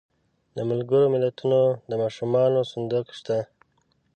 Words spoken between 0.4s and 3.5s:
د ملګرو ملتونو د ماشومانو صندوق شته.